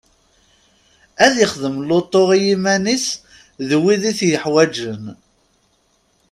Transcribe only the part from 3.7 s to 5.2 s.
wid i t-yuḥwaǧen.